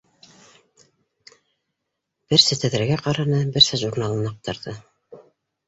[2.33, 4.77] Берсә тәҙрәгә ҡараны, берсә журналын аҡтарҙы.